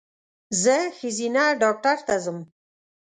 [0.61, 2.39] زه ښځېنه ډاکټر ته ځم